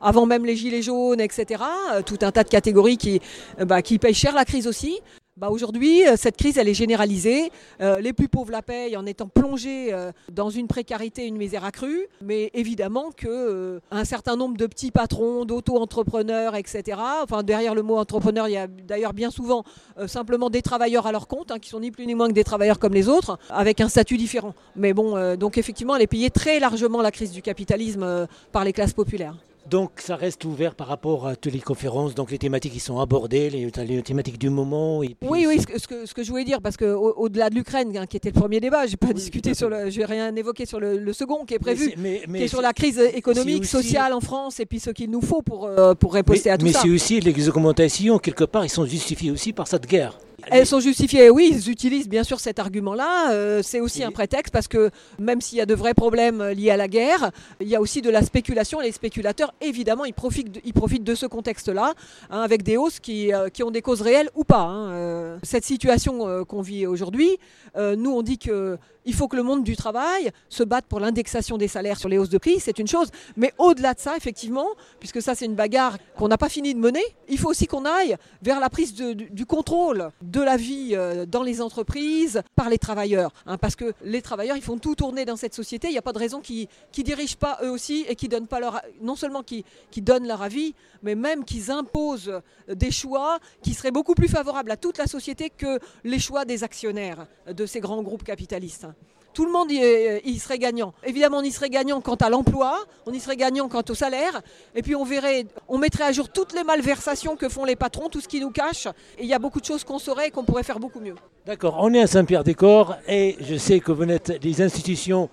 avant 0.00 0.26
même 0.26 0.46
les 0.46 0.56
gilets 0.56 0.82
jaunes, 0.82 1.20
etc. 1.20 1.62
tout 2.06 2.18
un 2.22 2.30
tas 2.30 2.44
de 2.44 2.48
catégories 2.48 2.96
qui, 2.96 3.20
bah, 3.58 3.82
qui 3.82 3.98
payent 3.98 4.14
cher 4.14 4.34
la 4.34 4.44
crise 4.44 4.68
aussi. 4.68 5.00
Bah 5.38 5.48
Aujourd'hui, 5.48 6.06
euh, 6.06 6.16
cette 6.18 6.36
crise, 6.36 6.58
elle 6.58 6.68
est 6.68 6.74
généralisée. 6.74 7.50
Euh, 7.80 8.00
les 8.00 8.12
plus 8.12 8.28
pauvres 8.28 8.50
la 8.52 8.60
payent 8.60 8.98
en 8.98 9.06
étant 9.06 9.28
plongés 9.28 9.88
euh, 9.90 10.12
dans 10.30 10.50
une 10.50 10.66
précarité, 10.66 11.26
une 11.26 11.38
misère 11.38 11.64
accrue. 11.64 12.06
Mais 12.20 12.50
évidemment 12.52 13.10
que 13.16 13.80
un 13.90 14.04
certain 14.04 14.36
nombre 14.36 14.58
de 14.58 14.66
petits 14.66 14.90
patrons, 14.90 15.46
d'auto-entrepreneurs, 15.46 16.54
etc. 16.54 16.98
Enfin, 17.22 17.42
derrière 17.42 17.74
le 17.74 17.80
mot 17.80 17.96
entrepreneur, 17.96 18.46
il 18.46 18.52
y 18.52 18.58
a 18.58 18.66
d'ailleurs 18.66 19.14
bien 19.14 19.30
souvent 19.30 19.64
simplement 20.06 20.50
des 20.50 20.60
travailleurs 20.60 21.06
à 21.06 21.12
leur 21.12 21.28
compte, 21.28 21.50
hein, 21.50 21.58
qui 21.58 21.70
sont 21.70 21.80
ni 21.80 21.90
plus 21.90 22.06
ni 22.06 22.14
moins 22.14 22.28
que 22.28 22.34
des 22.34 22.44
travailleurs 22.44 22.78
comme 22.78 22.92
les 22.92 23.08
autres, 23.08 23.38
avec 23.48 23.80
un 23.80 23.88
statut 23.88 24.18
différent. 24.18 24.54
Mais 24.76 24.92
bon, 24.92 25.36
donc 25.36 25.56
effectivement, 25.56 25.96
elle 25.96 26.02
est 26.02 26.06
payée 26.06 26.30
très 26.30 26.60
largement 26.60 27.00
la 27.00 27.10
crise 27.10 27.32
du 27.32 27.40
capitalisme 27.40 28.26
par 28.52 28.64
les 28.64 28.74
classes 28.74 28.92
populaires. 28.92 29.36
Donc 29.70 29.92
ça 29.96 30.16
reste 30.16 30.44
ouvert 30.44 30.74
par 30.74 30.88
rapport 30.88 31.26
à 31.26 31.36
toutes 31.36 31.52
les 31.52 31.60
conférences, 31.60 32.14
donc 32.14 32.30
les 32.30 32.38
thématiques 32.38 32.72
qui 32.72 32.80
sont 32.80 32.98
abordées, 33.00 33.48
les, 33.48 34.02
thématiques 34.02 34.38
du 34.38 34.50
moment. 34.50 34.98
oui, 34.98 35.16
oui, 35.22 35.60
ce 35.60 35.66
que, 35.86 36.06
ce 36.06 36.14
que, 36.14 36.22
je 36.22 36.30
voulais 36.30 36.44
dire, 36.44 36.60
parce 36.60 36.76
qu'au-delà 36.76 37.48
de 37.48 37.54
l'Ukraine, 37.54 37.96
hein, 37.96 38.06
qui 38.06 38.16
était 38.16 38.30
le 38.30 38.38
premier 38.38 38.60
débat, 38.60 38.86
j'ai 38.86 38.96
pas 38.96 39.12
discuté 39.12 39.54
sur 39.54 39.68
le, 39.68 39.88
je 39.88 39.98
vais 39.98 40.04
rien 40.04 40.34
évoquer 40.34 40.66
sur 40.66 40.80
le, 40.80 41.12
second 41.12 41.44
qui 41.44 41.54
est 41.54 41.58
prévu, 41.58 41.94
mais 41.96 42.22
qui 42.26 42.44
est, 42.44 42.48
sur 42.48 42.62
la 42.62 42.72
crise 42.72 42.98
économique, 42.98 43.64
sociale 43.64 44.12
en 44.12 44.20
France, 44.20 44.60
et 44.60 44.66
puis 44.66 44.80
ce 44.80 44.90
qu'il 44.90 45.10
nous 45.10 45.20
faut 45.20 45.42
pour, 45.42 45.66
euh, 45.66 45.94
pour 45.94 46.16
à 46.16 46.22
tout 46.22 46.34
ça. 46.36 46.56
Mais 46.62 46.72
c'est 46.72 46.90
aussi 46.90 47.20
les 47.20 47.48
augmentations, 47.48 48.18
quelque 48.18 48.44
part, 48.44 48.64
ils 48.64 48.70
sont 48.70 48.84
justifiés 48.84 49.30
aussi 49.30 49.52
par 49.52 49.68
cette 49.68 49.86
guerre. 49.86 50.18
Elles 50.50 50.66
sont 50.66 50.80
justifiées, 50.80 51.30
oui, 51.30 51.50
ils 51.52 51.70
utilisent 51.70 52.08
bien 52.08 52.24
sûr 52.24 52.40
cet 52.40 52.58
argument-là. 52.58 53.32
Euh, 53.32 53.62
c'est 53.62 53.80
aussi 53.80 54.02
un 54.02 54.10
prétexte 54.10 54.52
parce 54.52 54.68
que 54.68 54.90
même 55.18 55.40
s'il 55.40 55.58
y 55.58 55.60
a 55.60 55.66
de 55.66 55.74
vrais 55.74 55.94
problèmes 55.94 56.42
liés 56.48 56.70
à 56.70 56.76
la 56.76 56.88
guerre, 56.88 57.30
il 57.60 57.68
y 57.68 57.76
a 57.76 57.80
aussi 57.80 58.02
de 58.02 58.10
la 58.10 58.22
spéculation. 58.22 58.80
Les 58.80 58.92
spéculateurs, 58.92 59.54
évidemment, 59.60 60.04
ils 60.04 60.14
profitent 60.14 60.52
de, 60.52 60.60
ils 60.64 60.72
profitent 60.72 61.04
de 61.04 61.14
ce 61.14 61.26
contexte-là, 61.26 61.94
hein, 62.30 62.40
avec 62.40 62.62
des 62.62 62.76
hausses 62.76 63.00
qui, 63.00 63.32
euh, 63.32 63.48
qui, 63.48 63.62
ont 63.62 63.70
des 63.70 63.82
causes 63.82 64.02
réelles 64.02 64.30
ou 64.34 64.44
pas. 64.44 64.62
Hein. 64.62 64.90
Euh, 64.90 65.38
cette 65.42 65.64
situation 65.64 66.44
qu'on 66.44 66.62
vit 66.62 66.86
aujourd'hui, 66.86 67.38
nous, 67.76 68.10
on 68.10 68.22
dit 68.22 68.38
que 68.38 68.78
il 69.04 69.14
faut 69.14 69.28
que 69.28 69.36
le 69.36 69.42
monde 69.42 69.64
du 69.64 69.76
travail 69.76 70.30
se 70.48 70.62
batte 70.62 70.86
pour 70.86 71.00
l'indexation 71.00 71.58
des 71.58 71.68
salaires 71.68 71.98
sur 71.98 72.08
les 72.08 72.18
hausses 72.18 72.28
de 72.28 72.38
prix, 72.38 72.60
c'est 72.60 72.78
une 72.78 72.86
chose. 72.86 73.08
Mais 73.36 73.52
au-delà 73.58 73.94
de 73.94 74.00
ça, 74.00 74.16
effectivement, 74.16 74.68
puisque 75.00 75.22
ça 75.22 75.34
c'est 75.34 75.46
une 75.46 75.54
bagarre 75.54 75.98
qu'on 76.16 76.28
n'a 76.28 76.38
pas 76.38 76.48
fini 76.48 76.74
de 76.74 76.78
mener, 76.78 77.02
il 77.28 77.38
faut 77.38 77.48
aussi 77.48 77.66
qu'on 77.66 77.84
aille 77.84 78.16
vers 78.42 78.60
la 78.60 78.70
prise 78.70 78.94
du, 78.94 79.46
contrôle 79.46 80.10
de 80.22 80.40
la 80.40 80.56
vie 80.56 80.90
euh, 80.92 81.26
dans 81.26 81.42
les 81.42 81.60
entreprises 81.60 82.42
par 82.54 82.70
les 82.70 82.78
travailleurs. 82.78 83.32
Hein, 83.46 83.58
parce 83.58 83.76
que 83.76 83.92
les 84.04 84.22
travailleurs, 84.22 84.56
ils 84.56 84.62
font 84.62 84.78
tout 84.78 84.94
tourner 84.94 85.24
dans 85.24 85.36
cette 85.36 85.54
société. 85.54 85.88
Il 85.88 85.92
n'y 85.92 85.98
a 85.98 86.02
pas 86.02 86.12
de 86.12 86.18
raison 86.18 86.40
qu'ils 86.40 86.68
ne 86.96 87.02
dirigent 87.02 87.36
pas 87.36 87.58
eux 87.62 87.70
aussi 87.70 88.04
et 88.08 88.14
qui 88.14 88.28
donnent 88.28 88.46
pas 88.46 88.60
leur, 88.60 88.80
non 89.00 89.16
seulement 89.16 89.42
qui, 89.42 89.64
qui 89.90 90.00
donnent 90.00 90.26
leur 90.26 90.42
avis, 90.42 90.74
mais 91.02 91.14
même 91.14 91.44
qu'ils 91.44 91.70
imposent 91.70 92.40
des 92.68 92.90
choix 92.90 93.38
qui 93.62 93.74
seraient 93.74 93.90
beaucoup 93.90 94.14
plus 94.14 94.28
favorables 94.28 94.70
à 94.70 94.76
toute 94.76 94.98
la 94.98 95.06
société 95.06 95.50
que 95.50 95.78
les 96.04 96.18
choix 96.18 96.44
des 96.44 96.64
actionnaires 96.64 97.26
de 97.46 97.66
ces 97.66 97.80
grands 97.80 98.02
groupes 98.02 98.24
capitalistes. 98.24 98.86
Tout 99.34 99.46
le 99.46 99.52
monde 99.52 99.70
y, 99.70 100.38
serait 100.38 100.58
gagnant. 100.58 100.92
Évidemment, 101.04 101.38
on 101.38 101.42
y 101.42 101.50
serait 101.50 101.70
gagnant 101.70 102.00
quant 102.00 102.16
à 102.16 102.28
l'emploi, 102.28 102.78
on 103.06 103.12
y 103.12 103.20
serait 103.20 103.36
gagnant 103.36 103.68
quant 103.68 103.82
au 103.88 103.94
salaire, 103.94 104.42
et 104.74 104.82
puis 104.82 104.94
on 104.94 105.04
verrait, 105.04 105.46
on 105.68 105.78
mettrait 105.78 106.04
à 106.04 106.12
jour 106.12 106.28
toutes 106.28 106.52
les 106.52 106.64
malversations 106.64 107.36
que 107.36 107.48
font 107.48 107.64
les 107.64 107.76
patrons, 107.76 108.08
tout 108.08 108.20
ce 108.20 108.28
qui 108.28 108.40
nous 108.40 108.50
cache, 108.50 108.86
et 109.18 109.22
il 109.22 109.26
y 109.26 109.34
a 109.34 109.38
beaucoup 109.38 109.60
de 109.60 109.64
choses 109.64 109.84
qu'on 109.84 109.98
saurait 109.98 110.28
et 110.28 110.30
qu'on 110.30 110.44
pourrait 110.44 110.62
faire 110.62 110.80
beaucoup 110.80 111.00
mieux. 111.00 111.14
D'accord, 111.46 111.76
on 111.80 111.94
est 111.94 112.00
à 112.00 112.06
Saint-Pierre-des-Corps, 112.06 112.96
et 113.08 113.36
je 113.40 113.56
sais 113.56 113.80
que 113.80 113.92
vous 113.92 114.04
êtes 114.04 114.40
des 114.40 114.60
institutions 114.60 115.30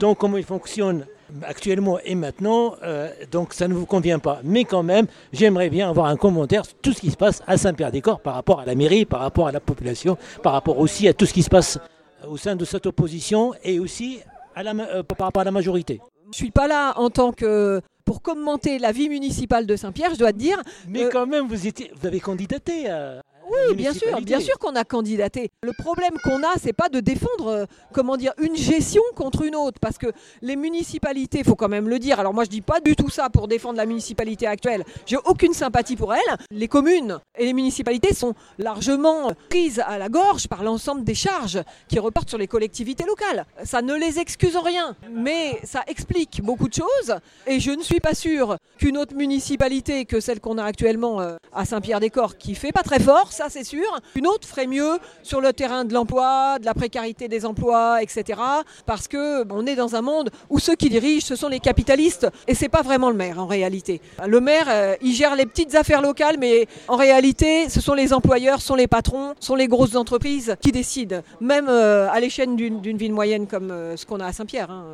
dont 0.00 0.14
comment 0.14 0.36
ils 0.36 0.44
fonctionnent 0.44 1.06
actuellement 1.42 1.98
et 2.04 2.14
maintenant, 2.14 2.74
euh, 2.82 3.08
donc 3.30 3.52
ça 3.52 3.68
ne 3.68 3.74
vous 3.74 3.86
convient 3.86 4.18
pas. 4.18 4.40
Mais 4.44 4.64
quand 4.64 4.82
même, 4.82 5.06
j'aimerais 5.32 5.70
bien 5.70 5.88
avoir 5.88 6.06
un 6.06 6.16
commentaire 6.16 6.64
sur 6.64 6.74
tout 6.74 6.92
ce 6.92 7.00
qui 7.00 7.10
se 7.10 7.16
passe 7.16 7.42
à 7.46 7.56
Saint-Pierre-des-Corps 7.56 8.20
par 8.20 8.34
rapport 8.34 8.60
à 8.60 8.64
la 8.64 8.74
mairie, 8.74 9.04
par 9.04 9.20
rapport 9.20 9.48
à 9.48 9.52
la 9.52 9.60
population, 9.60 10.16
par 10.42 10.52
rapport 10.52 10.78
aussi 10.78 11.08
à 11.08 11.14
tout 11.14 11.26
ce 11.26 11.32
qui 11.32 11.42
se 11.42 11.50
passe 11.50 11.78
au 12.26 12.36
sein 12.36 12.56
de 12.56 12.64
cette 12.64 12.86
opposition 12.86 13.54
et 13.62 13.78
aussi 13.78 14.20
à 14.54 14.62
la, 14.62 14.72
euh, 14.72 15.02
par 15.02 15.26
rapport 15.26 15.42
à 15.42 15.44
la 15.44 15.50
majorité. 15.50 16.00
Je 16.24 16.28
ne 16.28 16.34
suis 16.34 16.50
pas 16.50 16.66
là 16.66 16.94
en 16.98 17.10
tant 17.10 17.32
que 17.32 17.80
pour 18.04 18.22
commenter 18.22 18.78
la 18.78 18.92
vie 18.92 19.08
municipale 19.08 19.66
de 19.66 19.76
Saint-Pierre, 19.76 20.14
je 20.14 20.18
dois 20.18 20.32
te 20.32 20.38
dire. 20.38 20.62
Mais 20.88 21.04
euh, 21.04 21.08
quand 21.10 21.26
même, 21.26 21.48
vous, 21.48 21.66
étiez, 21.66 21.90
vous 22.00 22.06
avez 22.06 22.20
candidaté 22.20 22.88
à, 22.88 23.20
oui, 23.48 23.74
bien 23.74 23.92
sûr, 23.92 24.20
bien 24.20 24.40
sûr 24.40 24.58
qu'on 24.58 24.74
a 24.74 24.84
candidaté. 24.84 25.50
Le 25.62 25.72
problème 25.72 26.14
qu'on 26.22 26.42
a, 26.42 26.54
c'est 26.60 26.72
pas 26.72 26.88
de 26.88 27.00
défendre, 27.00 27.46
euh, 27.46 27.64
comment 27.92 28.16
dire, 28.16 28.32
une 28.38 28.56
gestion 28.56 29.02
contre 29.14 29.42
une 29.42 29.56
autre, 29.56 29.78
parce 29.80 29.98
que 29.98 30.08
les 30.42 30.56
municipalités, 30.56 31.44
faut 31.44 31.54
quand 31.54 31.68
même 31.68 31.88
le 31.88 31.98
dire. 31.98 32.20
Alors 32.20 32.34
moi, 32.34 32.44
je 32.44 32.50
dis 32.50 32.60
pas 32.60 32.80
du 32.80 32.96
tout 32.96 33.10
ça 33.10 33.30
pour 33.30 33.48
défendre 33.48 33.76
la 33.76 33.86
municipalité 33.86 34.46
actuelle. 34.46 34.84
J'ai 35.06 35.16
aucune 35.24 35.52
sympathie 35.52 35.96
pour 35.96 36.14
elle. 36.14 36.36
Les 36.50 36.68
communes 36.68 37.18
et 37.38 37.44
les 37.44 37.52
municipalités 37.52 38.14
sont 38.14 38.34
largement 38.58 39.30
prises 39.48 39.82
à 39.86 39.98
la 39.98 40.08
gorge 40.08 40.48
par 40.48 40.62
l'ensemble 40.62 41.04
des 41.04 41.14
charges 41.14 41.62
qui 41.88 41.98
reportent 41.98 42.28
sur 42.28 42.38
les 42.38 42.48
collectivités 42.48 43.04
locales. 43.04 43.46
Ça 43.64 43.82
ne 43.82 43.94
les 43.94 44.18
excuse 44.18 44.56
en 44.56 44.62
rien, 44.62 44.96
mais 45.10 45.58
ça 45.64 45.82
explique 45.86 46.42
beaucoup 46.42 46.68
de 46.68 46.74
choses. 46.74 47.16
Et 47.46 47.60
je 47.60 47.70
ne 47.70 47.82
suis 47.82 48.00
pas 48.00 48.14
sûre 48.14 48.56
qu'une 48.78 48.98
autre 48.98 49.14
municipalité 49.14 50.04
que 50.04 50.20
celle 50.20 50.40
qu'on 50.40 50.58
a 50.58 50.64
actuellement 50.64 51.20
euh, 51.20 51.36
à 51.52 51.64
Saint-Pierre-des-Corps, 51.64 52.36
qui 52.36 52.54
fait 52.54 52.72
pas 52.72 52.82
très 52.82 53.00
fort, 53.00 53.32
ça 53.36 53.46
c'est 53.50 53.64
sûr. 53.64 53.86
Une 54.14 54.26
autre 54.26 54.48
ferait 54.48 54.66
mieux 54.66 54.98
sur 55.22 55.40
le 55.40 55.52
terrain 55.52 55.84
de 55.84 55.92
l'emploi, 55.92 56.58
de 56.58 56.64
la 56.64 56.72
précarité 56.72 57.28
des 57.28 57.44
emplois, 57.44 58.02
etc. 58.02 58.40
Parce 58.86 59.06
que 59.08 59.44
on 59.52 59.66
est 59.66 59.74
dans 59.76 59.94
un 59.94 60.00
monde 60.00 60.30
où 60.48 60.58
ceux 60.58 60.74
qui 60.74 60.88
dirigent, 60.88 61.26
ce 61.26 61.36
sont 61.36 61.48
les 61.48 61.60
capitalistes, 61.60 62.26
et 62.48 62.54
c'est 62.54 62.70
pas 62.70 62.82
vraiment 62.82 63.10
le 63.10 63.16
maire 63.16 63.38
en 63.38 63.46
réalité. 63.46 64.00
Le 64.26 64.40
maire, 64.40 64.66
euh, 64.68 64.96
il 65.02 65.12
gère 65.12 65.36
les 65.36 65.44
petites 65.44 65.74
affaires 65.74 66.00
locales, 66.00 66.36
mais 66.38 66.66
en 66.88 66.96
réalité, 66.96 67.68
ce 67.68 67.80
sont 67.80 67.94
les 67.94 68.12
employeurs, 68.14 68.60
ce 68.60 68.68
sont 68.68 68.74
les 68.74 68.86
patrons, 68.86 69.34
ce 69.38 69.48
sont 69.48 69.54
les 69.54 69.68
grosses 69.68 69.96
entreprises 69.96 70.56
qui 70.60 70.72
décident, 70.72 71.20
même 71.40 71.66
euh, 71.68 72.08
à 72.10 72.18
l'échelle 72.20 72.56
d'une 72.56 72.96
ville 72.96 73.12
moyenne 73.12 73.46
comme 73.46 73.70
euh, 73.70 73.96
ce 73.96 74.06
qu'on 74.06 74.20
a 74.20 74.26
à 74.26 74.32
Saint-Pierre. 74.32 74.70
Hein, 74.70 74.84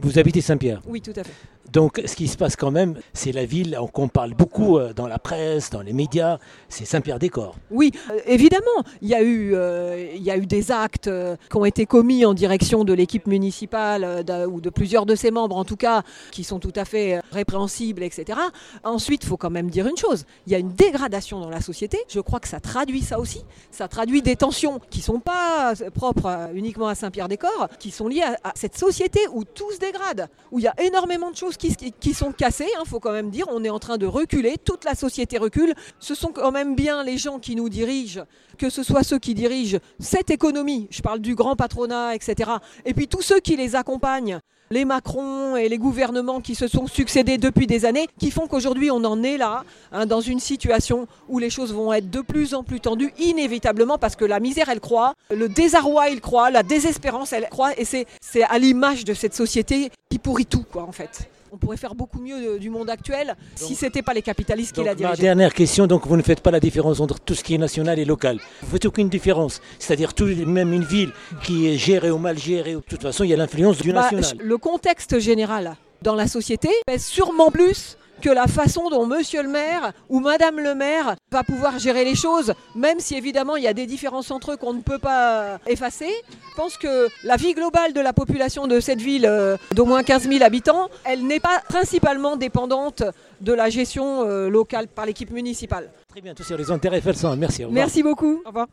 Vous 0.00 0.18
habitez 0.18 0.40
Saint-Pierre? 0.40 0.80
Oui, 0.88 1.00
tout 1.00 1.12
à 1.14 1.22
fait. 1.22 1.32
Donc, 1.70 2.02
ce 2.04 2.16
qui 2.16 2.28
se 2.28 2.36
passe 2.36 2.56
quand 2.56 2.70
même, 2.70 2.98
c'est 3.12 3.32
la 3.32 3.44
ville 3.44 3.78
qu'on 3.92 4.08
parle 4.08 4.34
beaucoup 4.34 4.78
euh, 4.78 4.92
dans 4.92 5.06
la 5.06 5.18
presse, 5.18 5.70
dans 5.70 5.80
les 5.80 5.92
médias, 5.92 6.38
c'est 6.68 6.84
Saint-Pierre-des-Corps. 6.84 7.56
Oui, 7.70 7.92
euh, 8.10 8.18
évidemment, 8.26 8.64
il 9.00 9.08
y, 9.08 9.14
a 9.14 9.22
eu, 9.22 9.54
euh, 9.54 10.12
il 10.14 10.22
y 10.22 10.30
a 10.30 10.36
eu 10.36 10.46
des 10.46 10.70
actes 10.70 11.10
qui 11.50 11.56
ont 11.56 11.64
été 11.64 11.86
commis 11.86 12.24
en 12.26 12.34
direction 12.34 12.84
de 12.84 12.92
l'équipe 12.92 13.26
municipale 13.26 14.24
ou 14.48 14.60
de 14.60 14.70
plusieurs 14.70 15.06
de 15.06 15.14
ses 15.14 15.30
membres, 15.30 15.56
en 15.56 15.64
tout 15.64 15.76
cas, 15.76 16.02
qui 16.30 16.44
sont 16.44 16.58
tout 16.58 16.72
à 16.76 16.84
fait 16.84 17.20
répréhensibles, 17.30 18.02
etc. 18.02 18.38
Ensuite, 18.84 19.24
il 19.24 19.28
faut 19.28 19.36
quand 19.36 19.50
même 19.50 19.70
dire 19.70 19.86
une 19.86 19.96
chose 19.96 20.12
il 20.46 20.52
y 20.52 20.54
a 20.54 20.58
une 20.58 20.72
dégradation 20.72 21.40
dans 21.40 21.48
la 21.48 21.60
société. 21.60 21.98
Je 22.08 22.20
crois 22.20 22.40
que 22.40 22.48
ça 22.48 22.60
traduit 22.60 23.02
ça 23.02 23.18
aussi. 23.18 23.44
Ça 23.70 23.88
traduit 23.88 24.22
des 24.22 24.36
tensions 24.36 24.80
qui 24.90 24.98
ne 24.98 25.04
sont 25.04 25.20
pas 25.20 25.74
propres 25.94 26.50
uniquement 26.54 26.88
à 26.88 26.94
Saint-Pierre-des-Corps, 26.94 27.68
qui 27.78 27.90
sont 27.90 28.08
liées 28.08 28.22
à 28.22 28.52
cette 28.54 28.76
société 28.76 29.20
où 29.32 29.44
tout 29.44 29.70
se 29.72 29.78
dégrade, 29.78 30.28
où 30.50 30.58
il 30.58 30.62
y 30.62 30.68
a 30.68 30.74
énormément 30.80 31.30
de 31.30 31.36
choses 31.36 31.51
qui, 31.56 31.74
qui 31.74 32.14
sont 32.14 32.32
cassées, 32.32 32.68
il 32.68 32.80
hein, 32.80 32.84
faut 32.86 33.00
quand 33.00 33.12
même 33.12 33.30
dire. 33.30 33.46
On 33.50 33.64
est 33.64 33.70
en 33.70 33.78
train 33.78 33.98
de 33.98 34.06
reculer, 34.06 34.56
toute 34.62 34.84
la 34.84 34.94
société 34.94 35.38
recule. 35.38 35.74
Ce 35.98 36.14
sont 36.14 36.32
quand 36.32 36.52
même 36.52 36.74
bien 36.74 37.04
les 37.04 37.18
gens 37.18 37.38
qui 37.38 37.56
nous 37.56 37.68
dirigent, 37.68 38.24
que 38.58 38.70
ce 38.70 38.82
soit 38.82 39.02
ceux 39.02 39.18
qui 39.18 39.34
dirigent 39.34 39.78
cette 39.98 40.30
économie, 40.30 40.88
je 40.90 41.02
parle 41.02 41.20
du 41.20 41.34
grand 41.34 41.56
patronat, 41.56 42.14
etc. 42.14 42.50
Et 42.84 42.94
puis 42.94 43.08
tous 43.08 43.22
ceux 43.22 43.40
qui 43.40 43.56
les 43.56 43.76
accompagnent 43.76 44.40
les 44.72 44.86
Macron 44.86 45.54
et 45.54 45.68
les 45.68 45.76
gouvernements 45.76 46.40
qui 46.40 46.54
se 46.54 46.66
sont 46.66 46.86
succédés 46.86 47.36
depuis 47.36 47.66
des 47.66 47.84
années, 47.84 48.08
qui 48.18 48.30
font 48.30 48.46
qu'aujourd'hui 48.46 48.90
on 48.90 49.04
en 49.04 49.22
est 49.22 49.36
là, 49.36 49.64
hein, 49.92 50.06
dans 50.06 50.22
une 50.22 50.40
situation 50.40 51.06
où 51.28 51.38
les 51.38 51.50
choses 51.50 51.74
vont 51.74 51.92
être 51.92 52.08
de 52.08 52.22
plus 52.22 52.54
en 52.54 52.62
plus 52.62 52.80
tendues, 52.80 53.12
inévitablement, 53.18 53.98
parce 53.98 54.16
que 54.16 54.24
la 54.24 54.40
misère 54.40 54.70
elle 54.70 54.80
croît, 54.80 55.12
le 55.30 55.50
désarroi 55.50 56.08
il 56.08 56.22
croît, 56.22 56.50
la 56.50 56.62
désespérance 56.62 57.34
elle 57.34 57.50
croît, 57.50 57.78
et 57.78 57.84
c'est 57.84 58.06
à 58.48 58.58
l'image 58.58 59.04
de 59.04 59.12
cette 59.12 59.34
société 59.34 59.90
qui 60.08 60.18
pourrit 60.18 60.46
tout, 60.46 60.64
quoi, 60.72 60.84
en 60.84 60.92
fait 60.92 61.28
on 61.52 61.58
pourrait 61.58 61.76
faire 61.76 61.94
beaucoup 61.94 62.18
mieux 62.18 62.58
du 62.58 62.70
monde 62.70 62.88
actuel 62.88 63.36
si 63.56 63.74
ce 63.74 63.84
n'était 63.84 64.00
pas 64.00 64.14
les 64.14 64.22
capitalistes 64.22 64.74
qui 64.74 64.82
la 64.82 64.94
dirigé. 64.94 65.12
Ma 65.12 65.16
dernière 65.16 65.52
question, 65.52 65.86
donc 65.86 66.06
vous 66.06 66.16
ne 66.16 66.22
faites 66.22 66.40
pas 66.40 66.50
la 66.50 66.60
différence 66.60 66.98
entre 66.98 67.20
tout 67.20 67.34
ce 67.34 67.44
qui 67.44 67.54
est 67.54 67.58
national 67.58 67.98
et 67.98 68.06
local. 68.06 68.38
Vous 68.62 68.68
ne 68.68 68.72
faites 68.72 68.86
aucune 68.86 69.10
différence. 69.10 69.60
C'est-à-dire 69.78 70.14
tout, 70.14 70.24
même 70.24 70.72
une 70.72 70.84
ville 70.84 71.10
qui 71.44 71.68
est 71.68 71.76
gérée 71.76 72.10
ou 72.10 72.16
mal 72.16 72.38
gérée, 72.38 72.72
de 72.72 72.80
toute 72.80 73.02
façon, 73.02 73.24
il 73.24 73.30
y 73.30 73.34
a 73.34 73.36
l'influence 73.36 73.76
du 73.76 73.92
bah, 73.92 74.10
national. 74.10 74.32
Le 74.42 74.56
contexte 74.62 75.18
général 75.18 75.76
dans 76.02 76.14
la 76.14 76.28
société 76.28 76.70
pèse 76.86 77.04
sûrement 77.04 77.50
plus 77.50 77.98
que 78.22 78.30
la 78.30 78.46
façon 78.46 78.88
dont 78.88 79.04
monsieur 79.04 79.42
le 79.42 79.48
maire 79.48 79.92
ou 80.08 80.20
madame 80.20 80.60
le 80.60 80.76
maire 80.76 81.16
va 81.32 81.42
pouvoir 81.42 81.80
gérer 81.80 82.04
les 82.04 82.14
choses, 82.14 82.54
même 82.76 83.00
si 83.00 83.16
évidemment 83.16 83.56
il 83.56 83.64
y 83.64 83.66
a 83.66 83.74
des 83.74 83.86
différences 83.86 84.30
entre 84.30 84.52
eux 84.52 84.56
qu'on 84.56 84.72
ne 84.72 84.80
peut 84.80 85.00
pas 85.00 85.58
effacer. 85.66 86.08
Je 86.50 86.56
pense 86.56 86.76
que 86.76 87.08
la 87.24 87.34
vie 87.36 87.54
globale 87.54 87.92
de 87.92 88.00
la 88.00 88.12
population 88.12 88.68
de 88.68 88.78
cette 88.78 89.00
ville 89.00 89.26
euh, 89.26 89.56
d'au 89.74 89.84
moins 89.84 90.04
15 90.04 90.28
000 90.28 90.44
habitants, 90.44 90.88
elle 91.04 91.26
n'est 91.26 91.40
pas 91.40 91.60
principalement 91.68 92.36
dépendante 92.36 93.02
de 93.40 93.52
la 93.52 93.68
gestion 93.68 94.22
euh, 94.22 94.48
locale 94.48 94.86
par 94.86 95.04
l'équipe 95.04 95.32
municipale. 95.32 95.90
Très 96.08 96.20
bien, 96.20 96.34
tous 96.34 96.44
sur 96.44 96.56
les 96.56 96.70
intérêts 96.70 97.02
Merci. 97.36 97.64
Merci 97.68 98.02
beaucoup. 98.04 98.40
Au 98.44 98.48
revoir. 98.48 98.68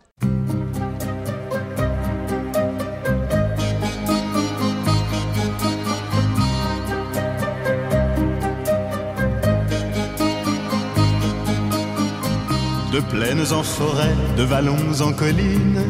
De 12.91 13.00
plaines 13.00 13.53
en 13.53 13.63
forêt, 13.63 14.15
de 14.38 14.43
vallons 14.43 15.01
en 15.01 15.12
collines. 15.12 15.84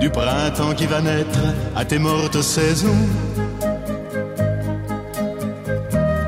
Du 0.00 0.10
printemps 0.10 0.74
qui 0.74 0.86
va 0.86 1.00
naître 1.00 1.40
à 1.74 1.84
tes 1.84 1.98
mortes 1.98 2.40
saisons. 2.40 3.06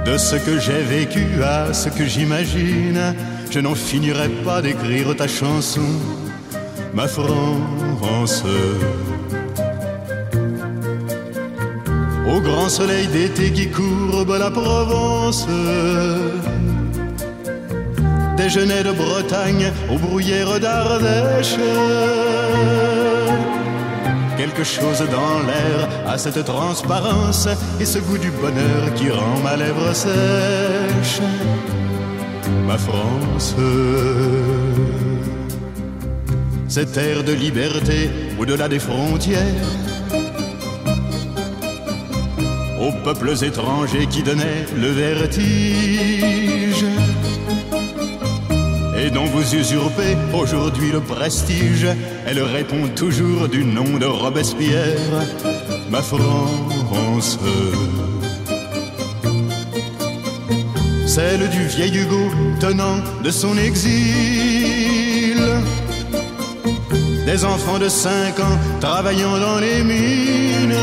De 0.05 0.17
ce 0.19 0.37
que 0.37 0.59
j'ai 0.59 0.83
vécu 0.83 1.43
à 1.45 1.73
ce 1.73 1.89
que 1.89 2.05
j'imagine, 2.07 3.15
je 3.51 3.61
n'en 3.61 3.75
finirai 3.75 4.29
pas 4.45 4.61
d'écrire 4.63 5.15
ta 5.15 5.29
chanson, 5.29 5.89
ma 6.95 7.07
France. 7.07 8.45
Au 12.27 12.41
grand 12.41 12.69
soleil 12.69 13.07
d'été 13.09 13.53
qui 13.53 13.69
courbe 13.71 14.37
la 14.39 14.51
Provence 14.51 15.47
déjeuner 18.39 18.85
de 18.85 18.93
Bretagne 18.93 19.73
aux 19.91 19.99
bruyères 19.99 20.61
d'Ardèche. 20.61 21.57
Quelque 24.37 24.63
chose 24.63 25.03
dans 25.17 25.41
l'air 25.49 25.89
a 26.07 26.17
cette 26.17 26.45
transparence 26.45 27.49
et 27.81 27.85
ce 27.85 27.99
goût 27.99 28.17
du 28.17 28.31
bonheur 28.31 28.95
qui 28.95 29.11
rend 29.11 29.39
ma 29.43 29.57
lèvre 29.57 29.93
sèche. 29.93 31.21
Ma 32.69 32.79
France, 32.79 33.57
cette 36.69 36.97
air 36.97 37.25
de 37.25 37.33
liberté 37.33 38.09
au-delà 38.39 38.69
des 38.69 38.79
frontières. 38.79 39.69
Aux 42.81 42.93
peuples 43.05 43.35
étrangers 43.43 44.07
qui 44.07 44.23
donnaient 44.23 44.65
le 44.77 44.91
vertige 44.91 46.85
et 49.01 49.11
dont 49.11 49.27
vous 49.27 49.55
usurpez 49.55 50.17
aujourd'hui 50.35 50.91
le 50.91 51.01
prestige. 51.01 51.87
Elle 52.27 52.43
répond 52.43 52.89
toujours 52.95 53.49
du 53.49 53.65
nom 53.65 53.99
de 53.99 54.07
Robespierre, 54.07 54.99
ma 55.91 56.03
France. 56.03 57.39
Celle 61.07 61.49
du 61.49 61.67
vieil 61.67 61.97
Hugo 61.97 62.31
tenant 62.61 62.99
de 63.25 63.31
son 63.31 63.57
exil. 63.59 65.39
Des 67.27 67.45
enfants 67.45 67.79
de 67.79 67.89
5 67.89 68.41
ans 68.41 68.59
travaillant 68.81 69.39
dans 69.39 69.59
les 69.59 69.83
mines. 69.83 70.75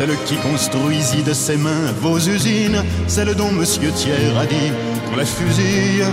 Celle 0.00 0.16
qui 0.24 0.36
construisit 0.36 1.22
de 1.22 1.34
ses 1.34 1.58
mains 1.58 1.92
vos 2.00 2.16
usines, 2.16 2.82
celle 3.06 3.34
dont 3.34 3.52
Monsieur 3.52 3.90
Thiers 3.90 4.34
a 4.40 4.46
dit 4.46 4.72
la 5.14 5.26
fusille, 5.26 6.06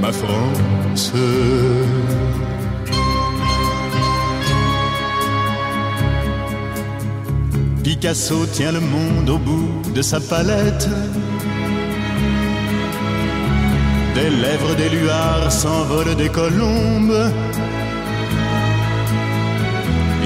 ma 0.00 0.10
France. 0.10 1.12
Picasso 7.84 8.44
tient 8.46 8.72
le 8.72 8.80
monde 8.80 9.30
au 9.30 9.38
bout 9.38 9.82
de 9.94 10.02
sa 10.02 10.18
palette. 10.18 10.88
Des 14.16 14.28
lèvres 14.28 14.74
des 14.74 14.88
luards 14.88 15.52
s'envolent 15.52 16.16
des 16.16 16.28
colombes. 16.28 17.30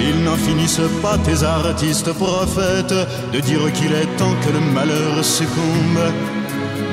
Ils 0.06 0.23
n'en 0.23 0.37
finissent 0.37 0.90
pas, 1.02 1.16
tes 1.18 1.42
artistes 1.42 2.12
prophètes, 2.12 2.94
de 3.32 3.40
dire 3.40 3.73
qu'il 3.73 3.92
est 3.92 4.16
temps 4.18 4.37
que 4.42 4.50
le 4.52 4.61
malheur 4.61 5.25
succombe 5.25 6.00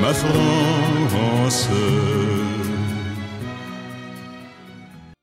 ma 0.00 0.12
France. 0.14 1.68